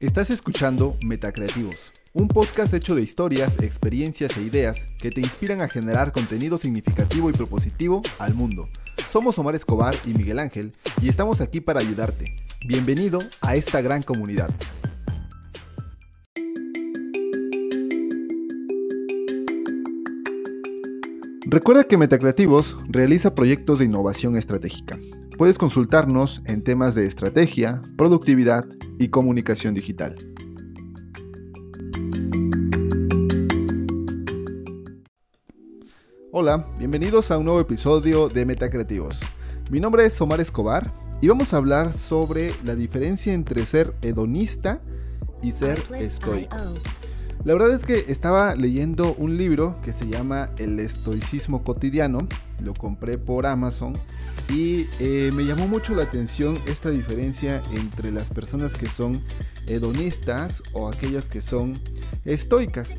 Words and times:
Estás 0.00 0.30
escuchando 0.30 0.96
Metacreativos, 1.04 1.92
un 2.12 2.28
podcast 2.28 2.72
hecho 2.72 2.94
de 2.94 3.02
historias, 3.02 3.58
experiencias 3.58 4.36
e 4.36 4.42
ideas 4.42 4.86
que 4.96 5.10
te 5.10 5.20
inspiran 5.20 5.60
a 5.60 5.68
generar 5.68 6.12
contenido 6.12 6.56
significativo 6.56 7.28
y 7.28 7.32
propositivo 7.32 8.02
al 8.20 8.32
mundo. 8.32 8.68
Somos 9.10 9.40
Omar 9.40 9.56
Escobar 9.56 9.96
y 10.06 10.10
Miguel 10.10 10.38
Ángel 10.38 10.70
y 11.02 11.08
estamos 11.08 11.40
aquí 11.40 11.60
para 11.60 11.80
ayudarte. 11.80 12.36
Bienvenido 12.64 13.18
a 13.42 13.56
esta 13.56 13.80
gran 13.80 14.00
comunidad. 14.02 14.54
Recuerda 21.44 21.82
que 21.82 21.96
Metacreativos 21.96 22.76
realiza 22.86 23.34
proyectos 23.34 23.80
de 23.80 23.86
innovación 23.86 24.36
estratégica. 24.36 24.96
Puedes 25.36 25.58
consultarnos 25.58 26.40
en 26.46 26.62
temas 26.62 26.94
de 26.94 27.06
estrategia, 27.06 27.80
productividad, 27.96 28.64
y 28.98 29.08
comunicación 29.08 29.74
digital. 29.74 30.16
Hola, 36.32 36.68
bienvenidos 36.78 37.30
a 37.30 37.38
un 37.38 37.46
nuevo 37.46 37.60
episodio 37.60 38.28
de 38.28 38.44
Metacreativos. 38.44 39.20
Mi 39.70 39.80
nombre 39.80 40.04
es 40.04 40.20
Omar 40.20 40.40
Escobar 40.40 40.92
y 41.20 41.28
vamos 41.28 41.52
a 41.52 41.56
hablar 41.56 41.94
sobre 41.94 42.52
la 42.64 42.74
diferencia 42.74 43.32
entre 43.32 43.64
ser 43.64 43.94
hedonista 44.02 44.80
y 45.42 45.52
ser 45.52 45.80
estoico. 45.98 46.56
La 47.44 47.54
verdad 47.54 47.72
es 47.72 47.84
que 47.84 48.04
estaba 48.12 48.54
leyendo 48.54 49.14
un 49.14 49.36
libro 49.36 49.80
que 49.82 49.92
se 49.92 50.06
llama 50.06 50.50
El 50.58 50.78
estoicismo 50.80 51.62
cotidiano, 51.62 52.18
lo 52.62 52.74
compré 52.74 53.18
por 53.18 53.46
Amazon 53.46 53.98
y 54.48 54.86
eh, 54.98 55.30
me 55.34 55.44
llamó 55.44 55.68
mucho 55.68 55.94
la 55.94 56.04
atención 56.04 56.58
esta 56.66 56.90
diferencia 56.90 57.62
entre 57.72 58.10
las 58.10 58.30
personas 58.30 58.74
que 58.74 58.86
son 58.86 59.22
hedonistas 59.66 60.62
o 60.72 60.88
aquellas 60.88 61.28
que 61.28 61.40
son 61.40 61.80
estoicas. 62.24 62.94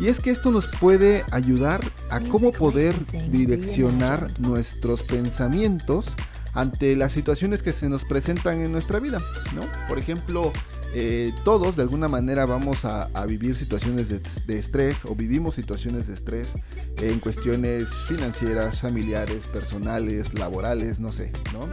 Y 0.00 0.08
es 0.08 0.20
que 0.20 0.30
esto 0.30 0.50
nos 0.50 0.66
puede 0.66 1.24
ayudar 1.30 1.80
a 2.10 2.20
cómo 2.20 2.52
poder 2.52 2.94
direccionar 3.30 4.32
nuestros 4.40 5.02
pensamientos 5.02 6.16
ante 6.54 6.96
las 6.96 7.12
situaciones 7.12 7.62
que 7.62 7.72
se 7.72 7.88
nos 7.88 8.04
presentan 8.04 8.60
en 8.60 8.72
nuestra 8.72 8.98
vida, 8.98 9.18
¿no? 9.54 9.62
Por 9.88 9.98
ejemplo, 9.98 10.52
eh, 10.92 11.32
todos 11.44 11.76
de 11.76 11.82
alguna 11.82 12.08
manera 12.08 12.46
vamos 12.46 12.84
a, 12.84 13.08
vivir 13.26 13.54
situaciones 13.54 14.08
de, 14.08 14.58
estrés 14.58 15.04
o 15.04 15.14
vivimos 15.14 15.54
situaciones 15.54 16.08
de 16.08 16.14
estrés 16.14 16.54
en 16.96 17.20
cuestiones 17.20 17.88
financieras, 18.08 18.80
familiares, 18.80 19.46
personales, 19.46 20.34
laborales, 20.34 20.98
no 20.98 21.12
sé, 21.12 21.32
¿no? 21.52 21.68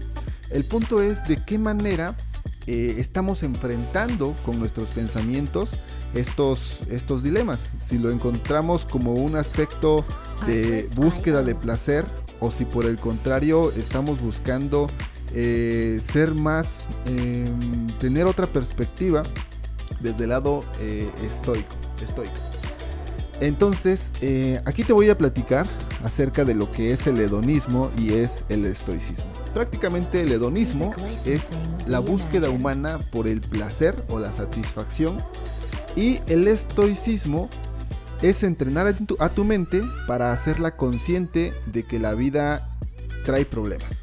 El 0.50 0.64
punto 0.64 1.02
es 1.02 1.24
de 1.28 1.44
qué 1.44 1.58
manera 1.58 2.16
eh, 2.68 2.96
estamos 3.00 3.44
enfrentando 3.44 4.36
con 4.46 4.60
nuestros 4.60 4.90
pensamientos 4.90 5.78
estos, 6.14 6.84
estos 6.90 7.24
dilemas. 7.24 7.72
Si 7.80 7.98
lo 7.98 8.12
encontramos 8.12 8.86
como 8.86 9.14
un 9.14 9.36
aspecto 9.36 10.06
de 10.46 10.88
búsqueda 10.96 11.44
de 11.44 11.56
placer 11.56 12.06
o 12.40 12.52
si 12.52 12.66
por 12.66 12.86
el 12.86 12.98
contrario 12.98 13.72
estamos 13.72 14.22
buscando 14.22 14.88
eh, 15.34 16.00
ser 16.02 16.34
más, 16.34 16.88
em, 17.06 17.88
tener 18.00 18.26
otra 18.26 18.48
perspectiva 18.48 19.24
desde 20.00 20.24
el 20.24 20.30
lado 20.30 20.64
eh, 20.80 21.10
estoico, 21.24 21.76
estoico. 22.02 22.34
Entonces, 23.40 24.12
eh, 24.22 24.62
aquí 24.66 24.84
te 24.84 24.94
voy 24.94 25.10
a 25.10 25.18
platicar 25.18 25.68
acerca 26.04 26.44
de 26.44 26.56
lo 26.56 26.72
que 26.72 26.92
es 26.92 27.06
el 27.06 27.20
hedonismo 27.20 27.92
y 27.98 28.14
es 28.14 28.44
el 28.50 28.66
estoicismo. 28.66 29.32
Prácticamente 29.54 30.22
el 30.22 30.32
hedonismo 30.32 30.92
es 31.26 31.50
la 31.86 32.00
búsqueda 32.00 32.50
humana 32.50 33.00
por 33.12 33.28
el 33.28 33.42
placer 33.42 33.96
o 34.10 34.20
la 34.20 34.32
satisfacción 34.32 35.18
y 35.96 36.20
el 36.28 36.48
estoicismo 36.48 37.50
es 38.22 38.42
entrenar 38.42 38.96
a 39.20 39.30
tu 39.30 39.44
mente 39.44 39.82
para 40.08 40.32
hacerla 40.32 40.76
consciente 40.76 41.54
de 41.68 41.84
que 41.84 42.00
la 42.00 42.16
vida 42.16 42.76
trae 43.26 43.46
problemas 43.46 43.97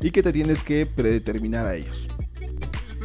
y 0.00 0.10
que 0.10 0.22
te 0.22 0.32
tienes 0.32 0.62
que 0.62 0.86
predeterminar 0.86 1.66
a 1.66 1.74
ellos. 1.74 2.08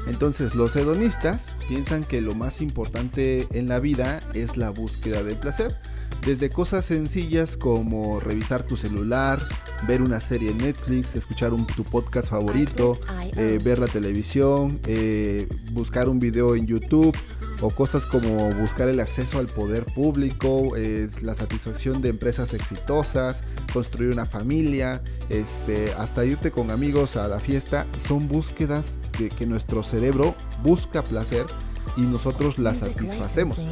Entonces 0.07 0.53
los 0.55 0.75
hedonistas 0.75 1.55
piensan 1.67 2.03
que 2.03 2.21
lo 2.21 2.35
más 2.35 2.61
importante 2.61 3.47
en 3.51 3.67
la 3.67 3.79
vida 3.79 4.21
es 4.33 4.57
la 4.57 4.69
búsqueda 4.69 5.23
del 5.23 5.37
placer, 5.37 5.77
desde 6.25 6.49
cosas 6.49 6.85
sencillas 6.85 7.57
como 7.57 8.19
revisar 8.19 8.63
tu 8.63 8.77
celular, 8.77 9.39
ver 9.87 10.01
una 10.01 10.19
serie 10.19 10.51
en 10.51 10.57
Netflix, 10.57 11.15
escuchar 11.15 11.51
tu 11.75 11.83
podcast 11.83 12.29
favorito, 12.29 12.97
eh, 13.35 13.59
ver 13.63 13.79
la 13.79 13.87
televisión, 13.87 14.79
eh, 14.87 15.47
buscar 15.71 16.07
un 16.07 16.19
video 16.19 16.55
en 16.55 16.65
YouTube 16.65 17.15
o 17.63 17.69
cosas 17.69 18.05
como 18.05 18.51
buscar 18.53 18.89
el 18.89 18.99
acceso 18.99 19.39
al 19.39 19.47
poder 19.47 19.85
público, 19.85 20.73
la 21.21 21.33
satisfacción 21.33 22.01
de 22.01 22.09
empresas 22.09 22.53
exitosas, 22.53 23.41
construir 23.71 24.11
una 24.11 24.25
familia, 24.25 25.01
este, 25.29 25.93
hasta 25.93 26.25
irte 26.25 26.51
con 26.51 26.71
amigos 26.71 27.15
a 27.15 27.27
la 27.29 27.39
fiesta, 27.39 27.87
son 27.97 28.27
búsquedas 28.27 28.97
de 29.17 29.29
que 29.29 29.45
nuestro 29.45 29.81
cerebro 29.81 30.35
busca 30.61 31.03
placer 31.03 31.45
y 31.95 32.01
nosotros 32.01 32.59
la 32.59 32.75
satisfacemos. 32.75 33.65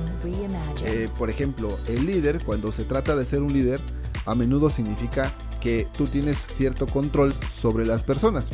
Eh, 0.85 1.09
por 1.17 1.29
ejemplo, 1.29 1.67
el 1.89 2.05
líder, 2.05 2.41
cuando 2.45 2.71
se 2.71 2.85
trata 2.85 3.17
de 3.17 3.25
ser 3.25 3.41
un 3.41 3.51
líder, 3.51 3.81
a 4.25 4.35
menudo 4.35 4.69
significa 4.69 5.33
que 5.59 5.85
tú 5.97 6.05
tienes 6.07 6.37
cierto 6.37 6.87
control 6.87 7.33
sobre 7.53 7.85
las 7.85 8.03
personas. 8.03 8.49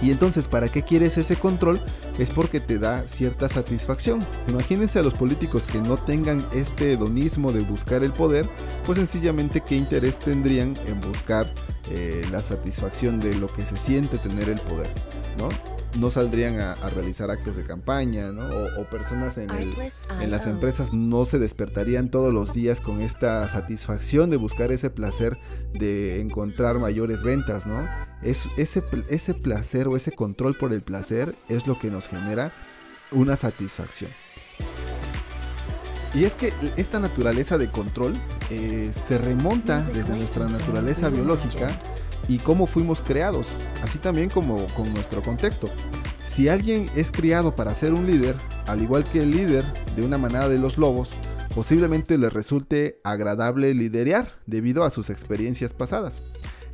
Y 0.00 0.10
entonces, 0.10 0.46
¿para 0.46 0.68
qué 0.68 0.82
quieres 0.82 1.18
ese 1.18 1.36
control? 1.36 1.80
Es 2.18 2.30
porque 2.30 2.60
te 2.60 2.78
da 2.78 3.06
cierta 3.08 3.48
satisfacción. 3.48 4.26
Imagínense 4.48 4.98
a 4.98 5.02
los 5.02 5.14
políticos 5.14 5.62
que 5.64 5.80
no 5.80 5.96
tengan 5.96 6.46
este 6.52 6.92
hedonismo 6.92 7.52
de 7.52 7.60
buscar 7.60 8.04
el 8.04 8.12
poder, 8.12 8.48
pues 8.86 8.98
sencillamente 8.98 9.60
qué 9.60 9.76
interés 9.76 10.18
tendrían 10.18 10.76
en 10.86 11.00
buscar 11.00 11.52
eh, 11.90 12.22
la 12.30 12.42
satisfacción 12.42 13.20
de 13.20 13.34
lo 13.34 13.52
que 13.52 13.66
se 13.66 13.76
siente 13.76 14.18
tener 14.18 14.48
el 14.48 14.60
poder, 14.60 14.90
¿no? 15.38 15.48
no 15.98 16.10
saldrían 16.10 16.60
a, 16.60 16.74
realizar 16.90 17.30
actos 17.30 17.56
de 17.56 17.64
campaña, 17.64 18.30
¿no? 18.32 18.48
O, 18.78 18.84
personas 18.84 19.38
en, 19.38 19.50
en, 19.50 20.30
las 20.30 20.46
empresas 20.46 20.92
no 20.92 21.24
se 21.24 21.38
despertarían 21.38 22.10
todos 22.10 22.32
los 22.32 22.52
días 22.52 22.80
con 22.80 23.00
esta 23.00 23.48
satisfacción 23.48 24.30
de 24.30 24.36
buscar 24.36 24.72
ese 24.72 24.90
placer 24.90 25.38
de 25.72 26.20
encontrar 26.20 26.78
mayores 26.78 27.22
ventas, 27.22 27.66
¿no? 27.66 27.86
Es, 28.24 28.48
ese, 28.56 28.82
ese 29.08 29.34
placer 29.34 29.86
o 29.86 29.96
ese 29.96 30.12
control 30.12 30.56
por 30.56 30.72
el 30.72 30.82
placer 30.82 31.36
es 31.48 31.66
lo 31.66 31.78
que 31.78 31.90
nos 31.90 32.08
genera 32.08 32.52
una 33.12 33.36
satisfacción. 33.36 34.10
Y 36.14 36.24
es 36.24 36.34
que 36.34 36.52
esta 36.76 37.00
naturaleza 37.00 37.58
de 37.58 37.70
control 37.70 38.12
eh, 38.50 38.90
se 38.94 39.18
remonta 39.18 39.80
desde 39.80 40.16
nuestra 40.16 40.48
naturaleza 40.48 41.08
biológica 41.08 41.76
y 42.28 42.38
cómo 42.38 42.66
fuimos 42.66 43.02
creados, 43.02 43.48
así 43.82 43.98
también 43.98 44.30
como 44.30 44.64
con 44.68 44.92
nuestro 44.94 45.22
contexto. 45.22 45.68
Si 46.24 46.48
alguien 46.48 46.86
es 46.94 47.10
criado 47.10 47.54
para 47.54 47.74
ser 47.74 47.92
un 47.92 48.06
líder, 48.06 48.36
al 48.66 48.80
igual 48.80 49.04
que 49.04 49.22
el 49.22 49.32
líder 49.32 49.64
de 49.96 50.02
una 50.02 50.16
manada 50.16 50.48
de 50.48 50.58
los 50.58 50.78
lobos, 50.78 51.10
posiblemente 51.54 52.16
le 52.16 52.30
resulte 52.30 53.00
agradable 53.04 53.74
liderear 53.74 54.32
debido 54.46 54.84
a 54.84 54.90
sus 54.90 55.10
experiencias 55.10 55.72
pasadas. 55.72 56.22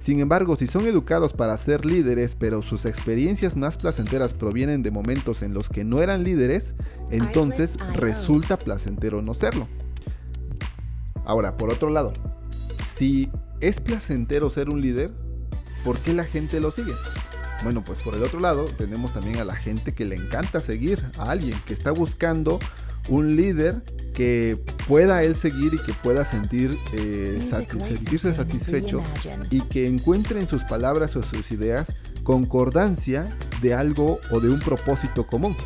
Sin 0.00 0.18
embargo, 0.18 0.56
si 0.56 0.66
son 0.66 0.86
educados 0.86 1.34
para 1.34 1.54
ser 1.58 1.84
líderes, 1.84 2.34
pero 2.34 2.62
sus 2.62 2.86
experiencias 2.86 3.54
más 3.54 3.76
placenteras 3.76 4.32
provienen 4.32 4.82
de 4.82 4.90
momentos 4.90 5.42
en 5.42 5.52
los 5.52 5.68
que 5.68 5.84
no 5.84 6.00
eran 6.00 6.24
líderes, 6.24 6.74
entonces 7.10 7.76
resulta 7.94 8.58
placentero 8.58 9.20
no 9.20 9.34
serlo. 9.34 9.68
Ahora, 11.26 11.58
por 11.58 11.70
otro 11.70 11.90
lado, 11.90 12.14
si 12.86 13.30
es 13.60 13.78
placentero 13.78 14.48
ser 14.48 14.70
un 14.70 14.80
líder, 14.80 15.12
¿por 15.84 15.98
qué 15.98 16.14
la 16.14 16.24
gente 16.24 16.60
lo 16.60 16.70
sigue? 16.70 16.94
Bueno, 17.62 17.84
pues 17.84 17.98
por 17.98 18.14
el 18.14 18.22
otro 18.22 18.40
lado 18.40 18.64
tenemos 18.78 19.12
también 19.12 19.36
a 19.36 19.44
la 19.44 19.54
gente 19.54 19.92
que 19.92 20.06
le 20.06 20.16
encanta 20.16 20.62
seguir 20.62 21.10
a 21.18 21.30
alguien, 21.30 21.60
que 21.66 21.74
está 21.74 21.90
buscando 21.90 22.58
un 23.10 23.36
líder 23.36 23.82
que 24.14 24.58
pueda 24.88 25.22
él 25.22 25.36
seguir 25.36 25.74
y 25.74 25.78
que 25.78 25.92
pueda 25.92 26.24
sentir, 26.24 26.76
eh, 26.92 27.40
sentirse 27.42 28.34
satisfecho 28.34 29.02
y 29.50 29.60
que 29.62 29.86
encuentre 29.86 30.40
en 30.40 30.46
sus 30.46 30.64
palabras 30.64 31.16
o 31.16 31.22
sus 31.22 31.50
ideas 31.52 31.94
concordancia 32.22 33.36
de 33.62 33.74
algo 33.74 34.20
o 34.30 34.40
de 34.40 34.50
un 34.50 34.60
propósito 34.60 35.26
común. 35.26 35.56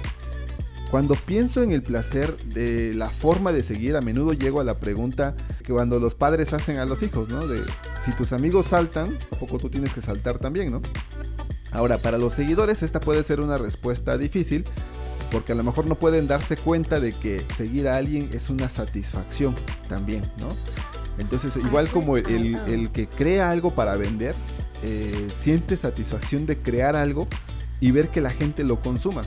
Cuando 0.91 1.14
pienso 1.14 1.62
en 1.62 1.73
el 1.73 1.82
placer 1.82 2.37
de 2.44 2.94
la 2.94 3.11
forma 3.11 3.52
de 3.52 3.62
seguir, 3.64 3.96
a 3.96 4.00
menudo 4.00 4.32
llego 4.32 4.61
a 4.61 4.64
la 4.64 4.79
pregunta 4.79 5.35
que 5.64 5.73
cuando 5.73 5.99
los 5.99 6.14
padres 6.14 6.52
hacen 6.52 6.79
a 6.79 6.85
los 6.85 7.02
hijos, 7.02 7.29
¿no? 7.29 7.46
De 7.49 7.61
si 8.05 8.12
tus 8.12 8.32
amigos 8.32 8.67
saltan, 8.67 9.08
¿a 9.32 9.38
poco 9.38 9.58
tú 9.58 9.70
tienes 9.70 9.93
que 9.93 10.00
saltar 10.00 10.38
también, 10.38 10.70
¿no? 10.70 10.82
Ahora, 11.73 11.99
para 11.99 12.19
los 12.19 12.35
seguidores 12.35 12.85
esta 12.85 13.00
puede 13.00 13.25
ser 13.25 13.41
una 13.41 13.58
respuesta 13.58 14.17
difícil 14.17 14.64
porque 15.35 15.51
a 15.51 15.57
lo 15.57 15.65
mejor 15.65 15.89
no 15.89 15.97
pueden 15.97 16.29
darse 16.29 16.57
cuenta 16.57 17.01
de 17.01 17.13
que 17.13 17.45
seguir 17.57 17.89
a 17.89 17.97
alguien 17.97 18.31
es 18.33 18.51
una 18.51 18.69
satisfacción 18.69 19.57
también, 19.89 20.23
¿no? 20.39 20.47
Entonces, 21.19 21.57
igual 21.57 21.89
como 21.91 22.17
el, 22.17 22.89
que 22.93 23.09
crea 23.09 23.51
algo 23.51 23.75
para 23.75 23.97
vender, 23.97 24.37
eh, 24.85 25.29
siente 25.37 25.77
satisfacción 25.77 26.47
de 26.47 26.59
crear 26.59 26.95
algo 26.95 27.27
y 27.81 27.91
ver 27.91 28.11
que 28.11 28.21
la 28.21 28.31
gente 28.31 28.63
lo 28.63 28.81
consuma. 28.81 29.23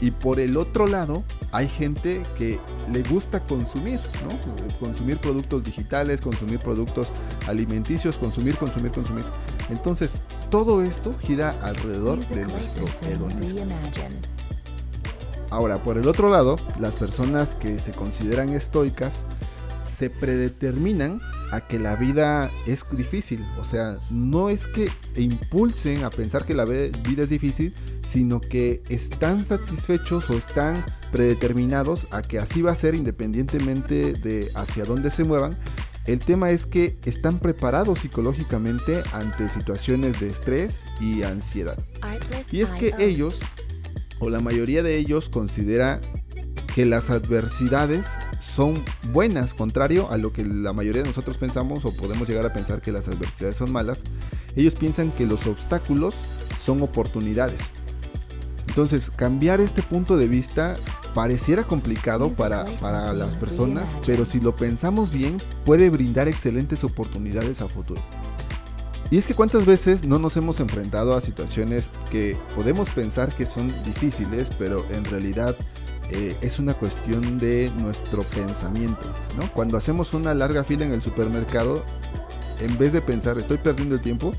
Y 0.00 0.10
por 0.10 0.40
el 0.40 0.56
otro 0.56 0.88
lado, 0.88 1.22
hay 1.52 1.68
gente 1.68 2.24
que 2.36 2.58
le 2.92 3.04
gusta 3.04 3.38
consumir, 3.38 4.00
¿no? 4.24 4.36
Consumir 4.80 5.18
productos 5.18 5.62
digitales, 5.62 6.20
consumir 6.20 6.58
productos 6.58 7.12
alimenticios, 7.46 8.18
consumir, 8.18 8.56
consumir, 8.56 8.90
consumir. 8.90 9.24
Entonces, 9.70 10.22
todo 10.50 10.82
esto 10.82 11.14
gira 11.20 11.54
alrededor 11.62 12.18
de 12.26 12.46
nuestro 12.46 12.84
hedonismo. 13.08 13.64
Ahora, 15.52 15.82
por 15.82 15.98
el 15.98 16.08
otro 16.08 16.30
lado, 16.30 16.56
las 16.80 16.96
personas 16.96 17.54
que 17.54 17.78
se 17.78 17.92
consideran 17.92 18.54
estoicas 18.54 19.26
se 19.84 20.08
predeterminan 20.08 21.20
a 21.50 21.60
que 21.60 21.78
la 21.78 21.94
vida 21.94 22.50
es 22.66 22.86
difícil. 22.96 23.44
O 23.60 23.64
sea, 23.66 23.98
no 24.10 24.48
es 24.48 24.66
que 24.66 24.88
impulsen 25.14 26.04
a 26.04 26.10
pensar 26.10 26.46
que 26.46 26.54
la 26.54 26.64
vida 26.64 27.22
es 27.22 27.28
difícil, 27.28 27.74
sino 28.02 28.40
que 28.40 28.82
están 28.88 29.44
satisfechos 29.44 30.30
o 30.30 30.38
están 30.38 30.86
predeterminados 31.10 32.06
a 32.10 32.22
que 32.22 32.38
así 32.38 32.62
va 32.62 32.72
a 32.72 32.74
ser 32.74 32.94
independientemente 32.94 34.14
de 34.14 34.50
hacia 34.54 34.86
dónde 34.86 35.10
se 35.10 35.22
muevan. 35.22 35.58
El 36.06 36.18
tema 36.18 36.50
es 36.50 36.66
que 36.66 36.98
están 37.04 37.38
preparados 37.38 38.00
psicológicamente 38.00 39.02
ante 39.12 39.48
situaciones 39.48 40.18
de 40.18 40.30
estrés 40.30 40.82
y 41.00 41.22
ansiedad. 41.22 41.78
Y 42.50 42.62
es 42.62 42.72
que 42.72 42.92
ellos, 42.98 43.38
o 44.22 44.30
la 44.30 44.38
mayoría 44.38 44.84
de 44.84 44.96
ellos, 44.96 45.28
considera 45.28 46.00
que 46.74 46.86
las 46.86 47.10
adversidades 47.10 48.06
son 48.38 48.80
buenas, 49.12 49.52
contrario 49.52 50.10
a 50.12 50.16
lo 50.16 50.32
que 50.32 50.44
la 50.44 50.72
mayoría 50.72 51.02
de 51.02 51.08
nosotros 51.08 51.38
pensamos 51.38 51.84
o 51.84 51.92
podemos 51.92 52.28
llegar 52.28 52.46
a 52.46 52.52
pensar 52.52 52.80
que 52.80 52.92
las 52.92 53.08
adversidades 53.08 53.56
son 53.56 53.72
malas. 53.72 54.04
Ellos 54.54 54.76
piensan 54.76 55.10
que 55.10 55.26
los 55.26 55.46
obstáculos 55.48 56.14
son 56.60 56.82
oportunidades. 56.82 57.60
Entonces, 58.68 59.10
cambiar 59.10 59.60
este 59.60 59.82
punto 59.82 60.16
de 60.16 60.28
vista 60.28 60.76
pareciera 61.14 61.64
complicado 61.64 62.30
para, 62.30 62.64
para 62.76 63.12
las 63.12 63.34
personas, 63.34 63.96
pero 64.06 64.24
si 64.24 64.40
lo 64.40 64.54
pensamos 64.54 65.12
bien, 65.12 65.42
puede 65.64 65.90
brindar 65.90 66.28
excelentes 66.28 66.84
oportunidades 66.84 67.60
a 67.60 67.68
futuro. 67.68 68.00
Y 69.12 69.18
es 69.18 69.26
que 69.26 69.34
cuántas 69.34 69.66
veces 69.66 70.06
no 70.06 70.18
nos 70.18 70.38
hemos 70.38 70.58
enfrentado 70.58 71.14
a 71.14 71.20
situaciones 71.20 71.90
que 72.10 72.34
podemos 72.56 72.88
pensar 72.88 73.28
que 73.34 73.44
son 73.44 73.68
difíciles, 73.84 74.48
pero 74.58 74.86
en 74.90 75.04
realidad 75.04 75.54
eh, 76.10 76.34
es 76.40 76.58
una 76.58 76.72
cuestión 76.72 77.38
de 77.38 77.70
nuestro 77.76 78.22
pensamiento. 78.22 79.04
¿no? 79.36 79.52
Cuando 79.52 79.76
hacemos 79.76 80.14
una 80.14 80.32
larga 80.32 80.64
fila 80.64 80.86
en 80.86 80.94
el 80.94 81.02
supermercado, 81.02 81.84
en 82.58 82.78
vez 82.78 82.94
de 82.94 83.02
pensar 83.02 83.36
estoy 83.36 83.58
perdiendo 83.58 83.96
el 83.96 84.00
tiempo, 84.00 84.32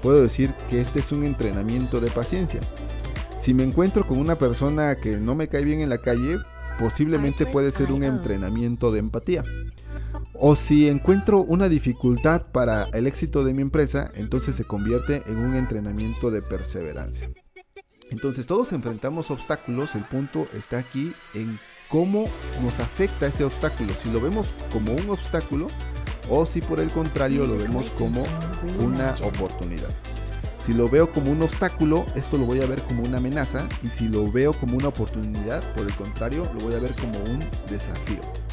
puedo 0.00 0.22
decir 0.22 0.52
que 0.70 0.80
este 0.80 1.00
es 1.00 1.10
un 1.10 1.24
entrenamiento 1.24 2.00
de 2.00 2.12
paciencia. 2.12 2.60
Si 3.36 3.52
me 3.52 3.64
encuentro 3.64 4.06
con 4.06 4.18
una 4.18 4.36
persona 4.36 4.94
que 4.94 5.16
no 5.16 5.34
me 5.34 5.48
cae 5.48 5.64
bien 5.64 5.80
en 5.80 5.88
la 5.88 5.98
calle, 5.98 6.38
posiblemente 6.78 7.46
puede 7.46 7.72
ser 7.72 7.90
un 7.90 8.04
entrenamiento 8.04 8.92
de 8.92 9.00
empatía. 9.00 9.42
O 10.46 10.56
si 10.56 10.88
encuentro 10.88 11.40
una 11.40 11.70
dificultad 11.70 12.42
para 12.52 12.84
el 12.92 13.06
éxito 13.06 13.44
de 13.44 13.54
mi 13.54 13.62
empresa, 13.62 14.12
entonces 14.14 14.54
se 14.54 14.64
convierte 14.64 15.22
en 15.24 15.38
un 15.38 15.56
entrenamiento 15.56 16.30
de 16.30 16.42
perseverancia. 16.42 17.30
Entonces 18.10 18.46
todos 18.46 18.74
enfrentamos 18.74 19.30
obstáculos, 19.30 19.94
el 19.94 20.02
punto 20.02 20.46
está 20.52 20.76
aquí 20.76 21.14
en 21.32 21.58
cómo 21.88 22.26
nos 22.62 22.78
afecta 22.78 23.24
ese 23.24 23.42
obstáculo, 23.42 23.94
si 23.94 24.10
lo 24.10 24.20
vemos 24.20 24.52
como 24.70 24.92
un 24.92 25.08
obstáculo 25.08 25.68
o 26.28 26.44
si 26.44 26.60
por 26.60 26.78
el 26.78 26.90
contrario 26.90 27.46
lo 27.46 27.56
vemos 27.56 27.86
como 27.96 28.22
una 28.80 29.14
oportunidad. 29.22 29.94
Si 30.58 30.74
lo 30.74 30.90
veo 30.90 31.10
como 31.10 31.30
un 31.30 31.40
obstáculo, 31.40 32.04
esto 32.16 32.36
lo 32.36 32.44
voy 32.44 32.60
a 32.60 32.66
ver 32.66 32.82
como 32.82 33.02
una 33.02 33.16
amenaza 33.16 33.66
y 33.82 33.88
si 33.88 34.08
lo 34.08 34.30
veo 34.30 34.52
como 34.52 34.76
una 34.76 34.88
oportunidad, 34.88 35.62
por 35.72 35.86
el 35.86 35.94
contrario, 35.94 36.46
lo 36.52 36.66
voy 36.66 36.74
a 36.74 36.80
ver 36.80 36.94
como 36.96 37.18
un 37.32 37.38
desafío. 37.70 38.43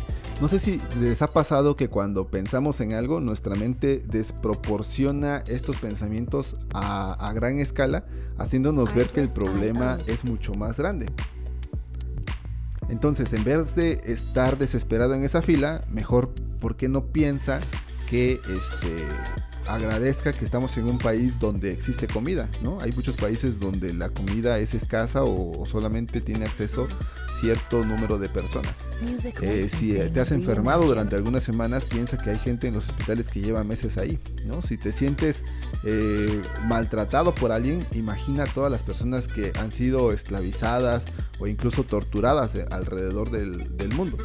No 0.42 0.48
sé 0.48 0.58
si 0.58 0.82
les 1.00 1.22
ha 1.22 1.32
pasado 1.32 1.76
que 1.76 1.88
cuando 1.88 2.26
pensamos 2.26 2.82
en 2.82 2.94
algo, 2.94 3.20
nuestra 3.20 3.54
mente 3.54 4.02
desproporciona 4.08 5.44
estos 5.46 5.78
pensamientos 5.78 6.58
a, 6.74 7.32
gran 7.36 7.60
escala, 7.60 8.06
haciéndonos 8.40 8.96
ver 8.96 9.08
que 9.10 9.22
el 9.22 9.30
problema 9.30 10.00
es 10.08 10.26
mucho 10.26 10.56
más 10.56 10.78
grande. 10.78 11.06
Entonces, 12.90 13.32
en 13.34 13.44
vez 13.44 13.76
de 13.76 14.02
estar 14.04 14.58
desesperado 14.58 15.14
en 15.14 15.24
esa 15.24 15.44
fila, 15.44 15.86
mejor, 15.92 16.34
¿por 16.60 16.76
qué 16.76 16.90
no 16.90 17.06
piensa 17.06 17.60
que 18.10 18.34
este, 18.34 19.06
agradezca 19.68 20.34
que 20.34 20.46
estamos 20.46 20.76
en 20.78 20.86
un 20.86 20.98
país 20.98 21.40
donde 21.40 21.72
existe 21.72 22.08
comida, 22.08 22.50
¿no? 22.62 22.80
Hay 22.82 22.92
muchos 22.92 23.16
países 23.16 23.60
donde 23.60 23.94
la 23.94 24.10
comida 24.10 24.60
es 24.60 24.74
escasa 24.74 25.24
o, 25.24 25.66
solamente 25.66 26.22
tiene 26.22 26.46
acceso 26.46 26.88
cierto 27.40 27.84
número 27.84 28.18
de 28.18 28.30
personas. 28.30 28.80
Eh, 29.42 29.68
si 29.70 29.94
te 29.94 30.20
has 30.20 30.32
enfermado 30.32 30.86
durante 30.86 31.16
algunas 31.16 31.44
semanas, 31.44 31.86
piensa 31.86 32.18
que 32.18 32.32
hay 32.32 32.40
gente 32.40 32.68
en 32.68 32.76
los 32.76 32.90
hospitales 32.90 33.30
que 33.30 33.42
lleva 33.42 33.64
meses 33.64 33.98
ahí, 33.98 34.20
¿no? 34.46 34.62
Si 34.62 34.78
te 34.78 34.92
sientes 34.92 35.44
eh, 35.84 36.42
maltratado 36.68 37.34
por 37.34 37.52
alguien, 37.52 37.86
imagina 37.94 38.46
todas 38.46 38.72
las 38.72 38.84
personas 38.84 39.28
que 39.28 39.54
han 39.60 39.72
sido 39.72 40.12
esclavizadas 40.12 41.06
o 41.40 41.48
incluso 41.48 41.84
torturadas 41.84 42.56
alrededor 42.70 43.32
del, 43.32 43.76
del 43.78 43.94
mundo. 43.94 44.18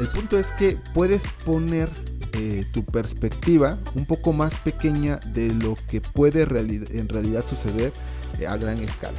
El 0.00 0.08
punto 0.08 0.38
es 0.38 0.52
que 0.52 0.78
puedes 0.92 1.22
poner 1.44 1.90
eh, 2.36 2.64
tu 2.72 2.84
perspectiva 2.84 3.78
un 3.94 4.04
poco 4.04 4.32
más 4.32 4.54
pequeña 4.56 5.16
de 5.32 5.54
lo 5.54 5.76
que 5.88 6.00
puede 6.00 6.42
en 6.42 7.08
realidad 7.08 7.46
suceder 7.46 7.92
eh, 8.38 8.46
a 8.46 8.56
gran 8.56 8.78
escala. 8.78 9.18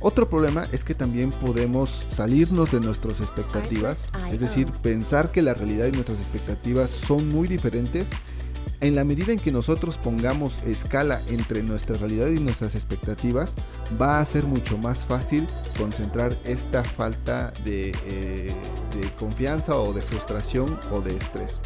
Otro 0.00 0.28
problema 0.28 0.68
es 0.72 0.84
que 0.84 0.94
también 0.94 1.32
podemos 1.32 2.06
salirnos 2.08 2.70
de 2.70 2.80
nuestras 2.80 3.20
expectativas, 3.20 4.06
es 4.30 4.40
decir, 4.40 4.70
pensar 4.82 5.32
que 5.32 5.42
la 5.42 5.54
realidad 5.54 5.86
y 5.86 5.92
nuestras 5.92 6.20
expectativas 6.20 6.90
son 6.90 7.28
muy 7.28 7.48
diferentes 7.48 8.10
en 8.80 8.94
la 8.94 9.04
medida 9.04 9.32
en 9.32 9.40
que 9.40 9.50
nosotros 9.50 9.98
pongamos 9.98 10.58
escala 10.66 11.20
entre 11.28 11.62
nuestra 11.62 11.96
realidad 11.96 12.28
y 12.28 12.40
nuestras 12.40 12.74
expectativas, 12.74 13.52
va 14.00 14.20
a 14.20 14.24
ser 14.24 14.44
mucho 14.44 14.78
más 14.78 15.04
fácil 15.04 15.46
concentrar 15.76 16.36
esta 16.44 16.84
falta 16.84 17.52
de, 17.64 17.92
eh, 18.04 18.54
de 18.94 19.10
confianza 19.18 19.76
o 19.76 19.92
de 19.92 20.02
frustración 20.02 20.78
o 20.92 21.00
de 21.00 21.16
estrés. 21.16 21.60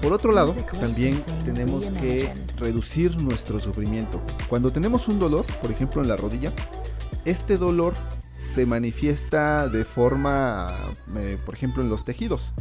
Por 0.00 0.12
otro 0.12 0.32
lado, 0.32 0.52
también 0.80 1.16
tenemos 1.44 1.84
que 1.90 2.34
reducir 2.58 3.16
nuestro 3.16 3.60
sufrimiento. 3.60 4.20
Cuando 4.48 4.72
tenemos 4.72 5.06
un 5.06 5.20
dolor, 5.20 5.44
por 5.60 5.70
ejemplo 5.70 6.02
en 6.02 6.08
la 6.08 6.16
rodilla, 6.16 6.52
este 7.24 7.56
dolor 7.56 7.94
se 8.36 8.66
manifiesta 8.66 9.68
de 9.68 9.84
forma, 9.84 10.76
eh, 11.16 11.38
por 11.44 11.54
ejemplo, 11.54 11.82
en 11.82 11.88
los 11.88 12.04
tejidos. 12.04 12.52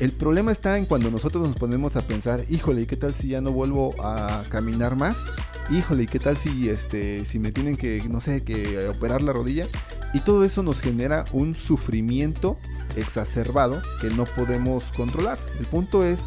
El 0.00 0.12
problema 0.12 0.50
está 0.50 0.78
en 0.78 0.86
cuando 0.86 1.10
nosotros 1.10 1.46
nos 1.46 1.56
ponemos 1.56 1.96
a 1.96 2.06
pensar, 2.06 2.44
híjole, 2.48 2.82
¿y 2.82 2.86
qué 2.86 2.96
tal 2.96 3.14
si 3.14 3.28
ya 3.28 3.40
no 3.40 3.52
vuelvo 3.52 3.94
a 4.02 4.44
caminar 4.48 4.96
más? 4.96 5.26
Híjole, 5.70 6.04
¿y 6.04 6.06
qué 6.06 6.18
tal 6.18 6.36
si 6.36 6.68
este 6.68 7.24
si 7.24 7.38
me 7.38 7.52
tienen 7.52 7.76
que 7.76 8.02
no 8.08 8.20
sé, 8.20 8.42
que 8.42 8.88
operar 8.88 9.22
la 9.22 9.32
rodilla? 9.32 9.66
Y 10.12 10.20
todo 10.20 10.44
eso 10.44 10.62
nos 10.62 10.80
genera 10.80 11.24
un 11.32 11.54
sufrimiento 11.54 12.58
exacerbado 12.96 13.80
que 14.00 14.10
no 14.10 14.24
podemos 14.24 14.90
controlar. 14.92 15.38
El 15.58 15.66
punto 15.66 16.04
es 16.04 16.24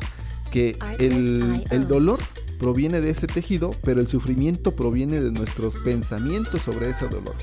que 0.52 0.78
el, 1.00 1.66
el 1.70 1.88
dolor 1.88 2.20
proviene 2.58 3.02
de 3.02 3.10
ese 3.10 3.28
tejido, 3.28 3.72
pero 3.84 4.00
el 4.00 4.08
sufrimiento 4.08 4.76
proviene 4.76 5.22
de 5.22 5.32
nuestros 5.32 5.76
pensamientos 5.84 6.62
sobre 6.62 6.90
ese 6.90 7.08
dolor. 7.08 7.36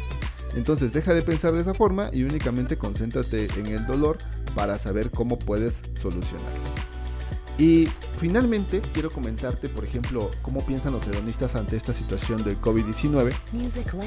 Entonces 0.57 0.93
deja 0.93 1.15
de 1.15 1.23
pensar 1.23 1.53
de 1.53 1.61
esa 1.61 1.75
forma 1.75 2.11
y 2.13 2.25
únicamente 2.25 2.77
concéntrate 2.77 3.49
en 3.59 3.67
el 3.67 3.87
dolor 3.87 4.19
para 4.55 4.79
saber 4.79 5.11
cómo 5.11 5.39
puedes 5.39 5.83
solucionarlo. 5.95 6.61
Y 7.59 7.87
finalmente 8.17 8.81
quiero 8.93 9.11
comentarte, 9.11 9.69
por 9.69 9.85
ejemplo, 9.85 10.31
cómo 10.41 10.65
piensan 10.65 10.93
los 10.93 11.07
hedonistas 11.07 11.55
ante 11.55 11.77
esta 11.77 11.93
situación 11.93 12.43
del 12.45 12.61
COVID-19. 12.61 13.33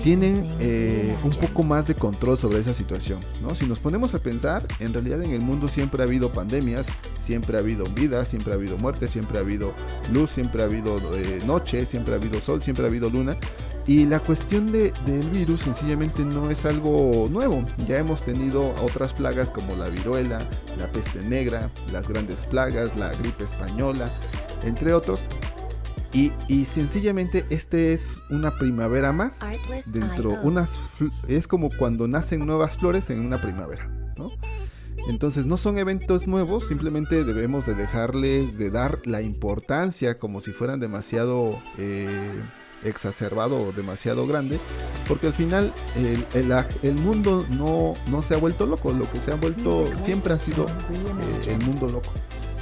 Tienen 0.04 0.56
eh, 0.60 1.16
un 1.24 1.30
poco 1.30 1.64
más 1.64 1.88
de 1.88 1.96
control 1.96 2.38
sobre 2.38 2.60
esa 2.60 2.74
situación. 2.74 3.20
¿no? 3.42 3.54
Si 3.54 3.66
nos 3.68 3.80
ponemos 3.80 4.16
a 4.16 4.20
pensar, 4.20 4.66
en 4.80 4.94
realidad 4.94 5.22
en 5.22 5.32
el 5.32 5.42
mundo 5.42 5.68
siempre 5.68 6.02
ha 6.02 6.06
habido 6.06 6.32
pandemias, 6.32 6.88
siempre 7.24 7.58
ha 7.58 7.60
habido 7.60 7.86
vida, 7.86 8.26
siempre 8.26 8.52
ha 8.52 8.56
habido 8.56 8.78
muerte, 8.78 9.08
siempre 9.08 9.38
ha 9.38 9.42
habido 9.42 9.74
luz, 10.12 10.32
siempre 10.32 10.64
ha 10.64 10.66
habido 10.66 10.98
eh, 11.16 11.42
noche, 11.46 11.86
siempre 11.86 12.14
ha 12.14 12.18
habido 12.18 12.42
sol, 12.42 12.62
siempre 12.62 12.86
ha 12.86 12.90
habido 12.90 13.10
luna. 13.10 13.38
Y 13.88 14.06
la 14.06 14.20
cuestión 14.20 14.72
de, 14.72 14.92
del 15.06 15.30
virus 15.30 15.62
sencillamente 15.62 16.26
no 16.26 16.50
es 16.50 16.66
algo 16.66 17.28
nuevo. 17.30 17.64
Ya 17.88 18.00
hemos 18.00 18.24
tenido 18.24 18.74
otras 18.82 19.14
plagas 19.14 19.52
como 19.52 19.76
la 19.76 19.90
viruela, 19.90 20.40
la 20.78 20.88
peste 20.88 21.22
negra, 21.22 21.70
las 21.92 22.08
grandes 22.08 22.46
plagas, 22.46 22.96
la 22.96 23.14
gripe 23.14 23.44
española, 23.44 24.10
entre 24.64 24.94
otros. 24.94 25.22
Y, 26.14 26.32
y, 26.48 26.66
sencillamente 26.66 27.46
este 27.50 27.92
es 27.92 28.22
una 28.30 28.58
primavera 28.58 29.12
más 29.12 29.42
dentro 29.88 30.30
unas 30.44 30.80
es 31.28 31.46
como 31.46 31.68
cuando 31.78 32.08
nacen 32.08 32.46
nuevas 32.46 32.78
flores 32.78 33.10
en 33.10 33.20
una 33.20 33.42
primavera 33.42 33.90
¿no? 34.16 34.32
entonces 35.10 35.46
no 35.46 35.58
son 35.58 35.78
eventos 35.78 36.26
nuevos 36.26 36.70
simplemente 36.70 37.26
debemos 37.26 37.66
de 37.66 37.76
dejarles 37.76 38.58
de 38.58 38.70
dar 38.70 39.00
la 39.04 39.22
importancia 39.22 40.18
como 40.18 40.40
si 40.40 40.52
fueran 40.52 40.80
demasiado 40.80 41.60
eh, 41.78 42.34
exacerbado 42.86 43.62
o 43.62 43.72
demasiado 43.72 44.26
grande, 44.28 44.60
porque 45.08 45.28
al 45.28 45.34
final 45.34 45.74
el, 46.34 46.96
mundo 46.96 47.46
no, 47.52 47.94
no, 48.10 48.22
se 48.22 48.34
ha 48.34 48.38
vuelto 48.38 48.66
loco, 48.66 48.92
lo 48.92 49.12
que 49.12 49.20
se 49.20 49.32
ha 49.32 49.36
vuelto 49.36 49.86
siempre 50.04 50.34
ha 50.34 50.38
sido 50.38 50.66
eh, 50.66 51.50
el 51.50 51.66
mundo 51.66 51.88
loco. 51.88 52.12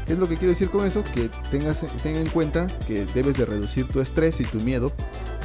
¿Qué 0.05 0.13
es 0.13 0.19
lo 0.19 0.27
que 0.27 0.35
quiero 0.35 0.49
decir 0.49 0.69
con 0.69 0.85
eso? 0.85 1.03
Que 1.15 1.29
tengas 1.49 1.79
tenga 2.01 2.19
en 2.19 2.29
cuenta 2.29 2.67
que 2.85 3.05
debes 3.13 3.37
de 3.37 3.45
reducir 3.45 3.87
tu 3.87 4.01
estrés 4.01 4.39
y 4.41 4.43
tu 4.43 4.59
miedo 4.59 4.91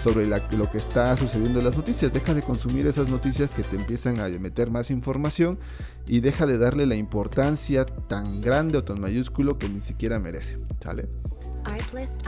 sobre 0.02 0.26
lo 0.26 0.70
que 0.70 0.78
está 0.78 1.16
sucediendo 1.16 1.60
en 1.60 1.64
las 1.64 1.76
noticias. 1.76 2.12
Deja 2.12 2.34
de 2.34 2.42
consumir 2.42 2.86
esas 2.86 3.08
noticias 3.08 3.52
que 3.52 3.62
te 3.62 3.76
empiezan 3.76 4.18
a 4.18 4.28
meter 4.28 4.70
más 4.70 4.90
información 4.90 5.58
y 6.06 6.20
deja 6.20 6.46
de 6.46 6.58
darle 6.58 6.86
la 6.86 6.96
importancia 6.96 7.86
tan 7.86 8.40
grande 8.40 8.78
o 8.78 8.84
tan 8.84 9.00
mayúsculo 9.00 9.58
que 9.58 9.68
ni 9.68 9.80
siquiera 9.80 10.18
merece. 10.18 10.58
¿Sale? 10.82 11.08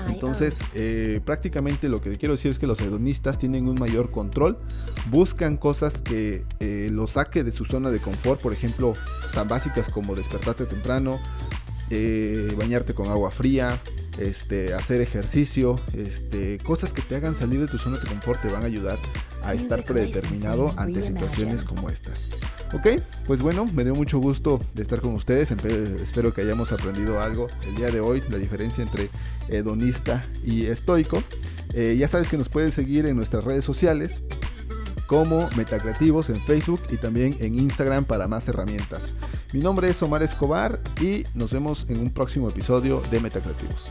Entonces, 0.08 0.58
eh, 0.74 1.20
prácticamente 1.24 1.88
lo 1.88 2.00
que 2.00 2.12
quiero 2.12 2.34
decir 2.34 2.50
es 2.50 2.58
que 2.58 2.66
los 2.66 2.80
hedonistas 2.80 3.38
tienen 3.38 3.68
un 3.68 3.76
mayor 3.78 4.10
control, 4.10 4.58
buscan 5.10 5.56
cosas 5.56 6.02
que 6.02 6.44
eh, 6.60 6.88
los 6.92 7.10
saque 7.10 7.44
de 7.44 7.52
su 7.52 7.64
zona 7.64 7.90
de 7.90 8.00
confort, 8.00 8.40
por 8.40 8.52
ejemplo, 8.52 8.94
tan 9.32 9.48
básicas 9.48 9.88
como 9.88 10.14
despertarte 10.14 10.66
temprano, 10.66 11.18
eh, 11.90 12.54
bañarte 12.56 12.94
con 12.94 13.08
agua 13.08 13.30
fría, 13.30 13.80
este, 14.18 14.74
hacer 14.74 15.00
ejercicio, 15.00 15.80
este, 15.92 16.58
cosas 16.58 16.92
que 16.92 17.02
te 17.02 17.16
hagan 17.16 17.34
salir 17.34 17.60
de 17.60 17.66
tu 17.66 17.78
zona 17.78 17.98
de 17.98 18.06
confort 18.06 18.40
te 18.42 18.48
van 18.48 18.62
a 18.62 18.66
ayudar 18.66 18.98
a 19.44 19.54
estar 19.54 19.84
predeterminado 19.84 20.72
ante 20.76 21.02
situaciones 21.02 21.64
como 21.64 21.90
estas. 21.90 22.28
Ok, 22.72 23.02
pues 23.26 23.42
bueno, 23.42 23.66
me 23.66 23.84
dio 23.84 23.94
mucho 23.94 24.18
gusto 24.18 24.60
de 24.74 24.82
estar 24.82 25.00
con 25.00 25.14
ustedes. 25.14 25.50
Espero 25.50 26.32
que 26.32 26.42
hayamos 26.42 26.72
aprendido 26.72 27.20
algo 27.20 27.48
el 27.66 27.76
día 27.76 27.90
de 27.90 28.00
hoy, 28.00 28.22
la 28.30 28.38
diferencia 28.38 28.82
entre 28.82 29.10
hedonista 29.48 30.24
y 30.44 30.66
estoico. 30.66 31.22
Eh, 31.72 31.96
ya 31.98 32.08
sabes 32.08 32.28
que 32.28 32.36
nos 32.36 32.48
puedes 32.48 32.74
seguir 32.74 33.06
en 33.06 33.16
nuestras 33.16 33.44
redes 33.44 33.64
sociales 33.64 34.22
como 35.06 35.48
Metacreativos 35.56 36.30
en 36.30 36.40
Facebook 36.40 36.80
y 36.90 36.96
también 36.96 37.36
en 37.40 37.56
Instagram 37.58 38.04
para 38.04 38.28
más 38.28 38.46
herramientas. 38.46 39.16
Mi 39.52 39.58
nombre 39.58 39.90
es 39.90 40.00
Omar 40.04 40.22
Escobar 40.22 40.80
y 41.00 41.24
nos 41.34 41.52
vemos 41.52 41.84
en 41.88 41.98
un 41.98 42.10
próximo 42.10 42.48
episodio 42.48 43.02
de 43.10 43.18
Metacreativos. 43.18 43.90